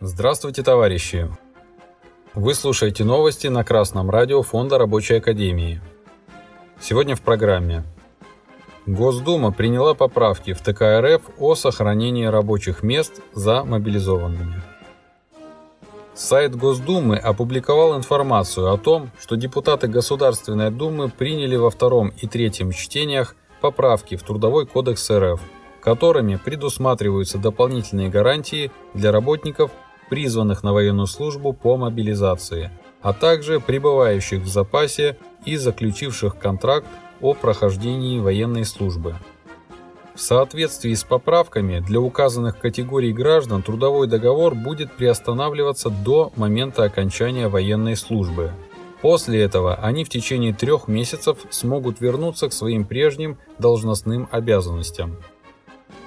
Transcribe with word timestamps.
Здравствуйте, 0.00 0.62
товарищи! 0.62 1.28
Вы 2.34 2.54
слушаете 2.54 3.04
новости 3.04 3.46
на 3.48 3.62
Красном 3.62 4.10
радио 4.10 4.42
Фонда 4.42 4.78
Рабочей 4.78 5.16
Академии. 5.16 5.80
Сегодня 6.80 7.14
в 7.14 7.20
программе. 7.20 7.84
Госдума 8.86 9.52
приняла 9.52 9.94
поправки 9.94 10.52
в 10.52 10.60
ТК 10.60 11.00
РФ 11.00 11.22
о 11.38 11.54
сохранении 11.54 12.24
рабочих 12.24 12.82
мест 12.82 13.20
за 13.32 13.64
мобилизованными. 13.64 14.62
Сайт 16.14 16.54
Госдумы 16.54 17.16
опубликовал 17.16 17.96
информацию 17.96 18.72
о 18.72 18.78
том, 18.78 19.10
что 19.20 19.34
депутаты 19.34 19.88
Государственной 19.88 20.70
Думы 20.70 21.08
приняли 21.08 21.56
во 21.56 21.70
втором 21.70 22.12
и 22.20 22.28
третьем 22.28 22.70
чтениях 22.70 23.34
поправки 23.60 24.14
в 24.14 24.22
Трудовой 24.22 24.64
кодекс 24.64 25.10
РФ, 25.10 25.40
которыми 25.80 26.36
предусматриваются 26.36 27.38
дополнительные 27.38 28.10
гарантии 28.10 28.70
для 28.94 29.10
работников 29.10 29.72
призванных 30.08 30.62
на 30.62 30.72
военную 30.72 31.08
службу 31.08 31.52
по 31.52 31.76
мобилизации, 31.76 32.70
а 33.02 33.12
также 33.12 33.58
пребывающих 33.58 34.42
в 34.42 34.46
запасе 34.46 35.16
и 35.44 35.56
заключивших 35.56 36.38
контракт 36.38 36.86
о 37.20 37.34
прохождении 37.34 38.20
военной 38.20 38.64
службы. 38.64 39.16
В 40.14 40.20
соответствии 40.20 40.94
с 40.94 41.02
поправками 41.02 41.80
для 41.80 42.00
указанных 42.00 42.60
категорий 42.60 43.12
граждан 43.12 43.62
трудовой 43.62 44.06
договор 44.06 44.54
будет 44.54 44.92
приостанавливаться 44.92 45.90
до 45.90 46.32
момента 46.36 46.84
окончания 46.84 47.48
военной 47.48 47.96
службы. 47.96 48.52
После 49.02 49.42
этого 49.42 49.74
они 49.74 50.04
в 50.04 50.08
течение 50.08 50.54
трех 50.54 50.86
месяцев 50.86 51.38
смогут 51.50 52.00
вернуться 52.00 52.48
к 52.48 52.52
своим 52.52 52.84
прежним 52.84 53.38
должностным 53.58 54.28
обязанностям. 54.30 55.16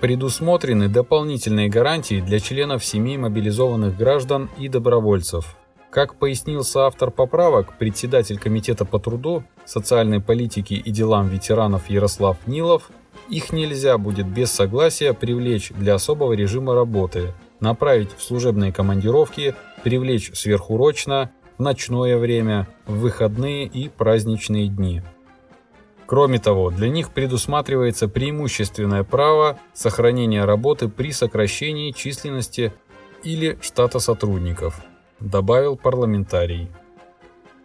Предусмотрены 0.00 0.88
дополнительные 0.88 1.68
гарантии 1.68 2.20
для 2.20 2.40
членов 2.40 2.84
семей 2.84 3.16
мобилизованных 3.18 3.96
граждан 3.96 4.50
и 4.58 4.68
добровольцев. 4.68 5.56
Как 5.92 6.14
пояснил 6.14 6.64
соавтор 6.64 7.10
поправок, 7.10 7.76
председатель 7.76 8.38
Комитета 8.38 8.86
по 8.86 8.98
труду, 8.98 9.44
социальной 9.66 10.20
политике 10.20 10.76
и 10.76 10.90
делам 10.90 11.28
ветеранов 11.28 11.90
Ярослав 11.90 12.38
Нилов, 12.46 12.90
их 13.28 13.52
нельзя 13.52 13.98
будет 13.98 14.26
без 14.26 14.50
согласия 14.50 15.12
привлечь 15.12 15.70
для 15.70 15.96
особого 15.96 16.32
режима 16.32 16.74
работы, 16.74 17.34
направить 17.60 18.08
в 18.16 18.22
служебные 18.22 18.72
командировки, 18.72 19.54
привлечь 19.84 20.30
сверхурочно, 20.32 21.30
в 21.58 21.62
ночное 21.62 22.16
время, 22.16 22.68
в 22.86 23.00
выходные 23.00 23.66
и 23.66 23.90
праздничные 23.90 24.68
дни. 24.68 25.02
Кроме 26.06 26.38
того, 26.38 26.70
для 26.70 26.88
них 26.88 27.10
предусматривается 27.10 28.08
преимущественное 28.08 29.04
право 29.04 29.58
сохранения 29.74 30.46
работы 30.46 30.88
при 30.88 31.12
сокращении 31.12 31.90
численности 31.90 32.72
или 33.22 33.58
штата 33.60 33.98
сотрудников, 33.98 34.80
добавил 35.22 35.76
парламентарий. 35.76 36.68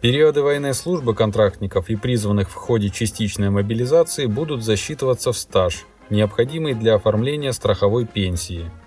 Периоды 0.00 0.42
военной 0.42 0.74
службы 0.74 1.14
контрактников 1.14 1.88
и 1.90 1.96
призванных 1.96 2.50
в 2.50 2.54
ходе 2.54 2.90
частичной 2.90 3.50
мобилизации 3.50 4.26
будут 4.26 4.62
засчитываться 4.62 5.32
в 5.32 5.38
стаж, 5.38 5.86
необходимый 6.10 6.74
для 6.74 6.94
оформления 6.94 7.52
страховой 7.52 8.06
пенсии– 8.06 8.70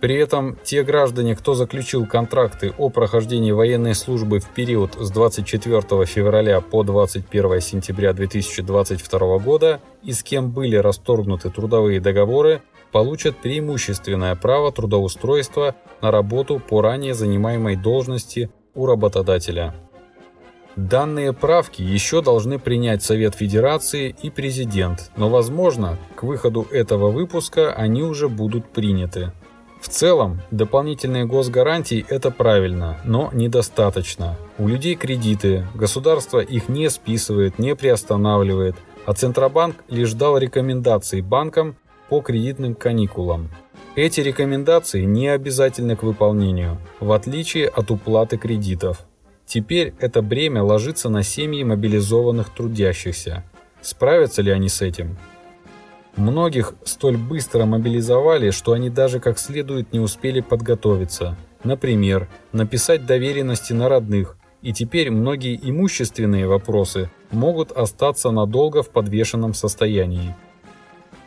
при 0.00 0.16
этом 0.16 0.56
те 0.62 0.82
граждане, 0.84 1.34
кто 1.34 1.54
заключил 1.54 2.06
контракты 2.06 2.72
о 2.78 2.88
прохождении 2.88 3.50
военной 3.50 3.94
службы 3.94 4.38
в 4.38 4.48
период 4.50 4.94
с 4.98 5.10
24 5.10 6.06
февраля 6.06 6.60
по 6.60 6.84
21 6.84 7.60
сентября 7.60 8.12
2022 8.12 9.38
года 9.38 9.80
и 10.02 10.12
с 10.12 10.22
кем 10.22 10.50
были 10.50 10.76
расторгнуты 10.76 11.50
трудовые 11.50 12.00
договоры, 12.00 12.62
получат 12.92 13.36
преимущественное 13.36 14.34
право 14.36 14.72
трудоустройства 14.72 15.74
на 16.00 16.10
работу 16.10 16.60
по 16.60 16.80
ранее 16.80 17.14
занимаемой 17.14 17.76
должности 17.76 18.50
у 18.74 18.86
работодателя. 18.86 19.74
Данные 20.76 21.32
правки 21.32 21.82
еще 21.82 22.22
должны 22.22 22.60
принять 22.60 23.02
Совет 23.02 23.34
Федерации 23.34 24.14
и 24.22 24.30
Президент, 24.30 25.10
но 25.16 25.28
возможно, 25.28 25.98
к 26.14 26.22
выходу 26.22 26.68
этого 26.70 27.10
выпуска 27.10 27.72
они 27.72 28.04
уже 28.04 28.28
будут 28.28 28.68
приняты. 28.70 29.32
В 29.80 29.88
целом, 29.88 30.40
дополнительные 30.50 31.24
госгарантии– 31.24 32.04
это 32.08 32.30
правильно, 32.30 32.98
но 33.04 33.30
недостаточно. 33.32 34.36
У 34.58 34.66
людей 34.66 34.96
кредиты, 34.96 35.66
государство 35.74 36.40
их 36.40 36.68
не 36.68 36.90
списывает, 36.90 37.58
не 37.58 37.76
приостанавливает, 37.76 38.74
а 39.06 39.14
Центробанк 39.14 39.76
лишь 39.88 40.12
дал 40.12 40.36
рекомендации 40.36 41.20
банкам 41.20 41.76
по 42.08 42.20
кредитным 42.20 42.74
каникулам. 42.74 43.50
Эти 43.94 44.20
рекомендации 44.20 45.04
не 45.04 45.28
обязательны 45.28 45.96
к 45.96 46.02
выполнению, 46.02 46.78
в 47.00 47.12
отличие 47.12 47.68
от 47.68 47.90
уплаты 47.90 48.36
кредитов. 48.36 49.00
Теперь 49.46 49.94
это 49.98 50.22
бремя 50.22 50.62
ложится 50.62 51.08
на 51.08 51.22
семьи 51.22 51.62
мобилизованных 51.62 52.50
трудящихся. 52.50 53.44
Справятся 53.80 54.42
ли 54.42 54.50
они 54.50 54.68
с 54.68 54.82
этим? 54.82 55.16
Многих 56.18 56.74
столь 56.82 57.16
быстро 57.16 57.64
мобилизовали, 57.64 58.50
что 58.50 58.72
они 58.72 58.90
даже 58.90 59.20
как 59.20 59.38
следует 59.38 59.92
не 59.92 60.00
успели 60.00 60.40
подготовиться. 60.40 61.36
Например, 61.62 62.28
написать 62.50 63.06
доверенности 63.06 63.72
на 63.72 63.88
родных, 63.88 64.36
и 64.60 64.72
теперь 64.72 65.12
многие 65.12 65.56
имущественные 65.62 66.48
вопросы 66.48 67.08
могут 67.30 67.70
остаться 67.70 68.32
надолго 68.32 68.82
в 68.82 68.90
подвешенном 68.90 69.54
состоянии. 69.54 70.34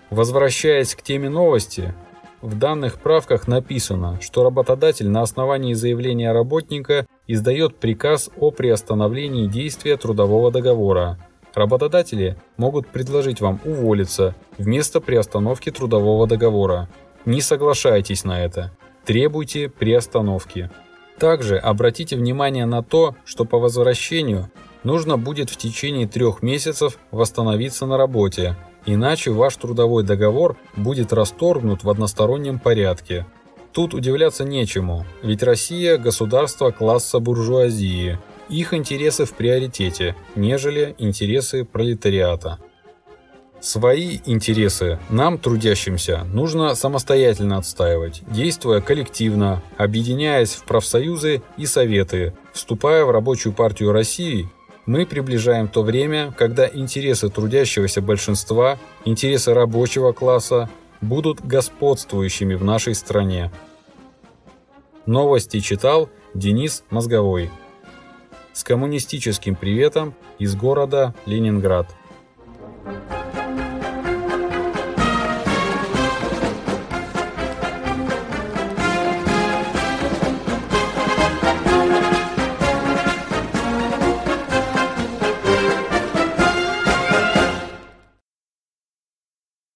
Возвращаясь 0.09 0.93
к 0.93 1.01
теме 1.01 1.29
новости, 1.29 1.93
в 2.41 2.59
данных 2.59 2.99
правках 2.99 3.47
написано, 3.47 4.19
что 4.19 4.43
работодатель 4.43 5.07
на 5.07 5.21
основании 5.21 5.73
заявления 5.73 6.33
работника 6.33 7.05
издает 7.27 7.77
приказ 7.77 8.29
о 8.37 8.51
приостановлении 8.51 9.47
действия 9.47 9.95
трудового 9.95 10.51
договора, 10.51 11.17
Работодатели 11.53 12.37
могут 12.57 12.87
предложить 12.87 13.41
вам 13.41 13.59
уволиться 13.65 14.35
вместо 14.57 15.01
приостановки 15.01 15.69
трудового 15.69 16.27
договора. 16.27 16.89
Не 17.25 17.41
соглашайтесь 17.41 18.23
на 18.23 18.43
это. 18.43 18.71
Требуйте 19.05 19.67
приостановки. 19.67 20.69
Также 21.19 21.57
обратите 21.57 22.15
внимание 22.15 22.65
на 22.65 22.81
то, 22.81 23.15
что 23.25 23.45
по 23.45 23.59
возвращению 23.59 24.49
нужно 24.83 25.17
будет 25.17 25.49
в 25.49 25.57
течение 25.57 26.07
трех 26.07 26.41
месяцев 26.41 26.97
восстановиться 27.11 27.85
на 27.85 27.97
работе, 27.97 28.55
иначе 28.85 29.31
ваш 29.31 29.55
трудовой 29.57 30.03
договор 30.03 30.57
будет 30.75 31.13
расторгнут 31.13 31.83
в 31.83 31.89
одностороннем 31.89 32.59
порядке. 32.59 33.25
Тут 33.71 33.93
удивляться 33.93 34.43
нечему, 34.43 35.05
ведь 35.21 35.43
Россия– 35.43 35.97
государство 35.99 36.71
класса 36.71 37.19
буржуазии– 37.19 38.17
их 38.51 38.73
интересы 38.73 39.25
в 39.25 39.33
приоритете, 39.33 40.15
нежели 40.35 40.93
интересы 40.97 41.63
пролетариата. 41.63 42.59
Свои 43.61 44.19
интересы 44.25 44.99
нам, 45.09 45.37
трудящимся, 45.37 46.25
нужно 46.33 46.75
самостоятельно 46.75 47.57
отстаивать, 47.57 48.23
действуя 48.27 48.81
коллективно, 48.81 49.61
объединяясь 49.77 50.55
в 50.55 50.63
профсоюзы 50.65 51.43
и 51.57 51.65
советы. 51.65 52.33
Вступая 52.53 53.05
в 53.05 53.11
рабочую 53.11 53.53
партию 53.53 53.91
России, 53.91 54.49
мы 54.87 55.05
приближаем 55.05 55.67
то 55.67 55.83
время, 55.83 56.33
когда 56.37 56.67
интересы 56.67 57.29
трудящегося 57.29 58.01
большинства, 58.01 58.79
интересы 59.05 59.53
рабочего 59.53 60.11
класса 60.11 60.69
будут 60.99 61.45
господствующими 61.45 62.55
в 62.55 62.63
нашей 62.63 62.95
стране. 62.95 63.51
Новости 65.05 65.59
читал 65.59 66.09
Денис 66.33 66.83
Мозговой 66.89 67.51
с 68.53 68.63
коммунистическим 68.63 69.55
приветом 69.55 70.13
из 70.39 70.55
города 70.55 71.13
Ленинград. 71.25 71.87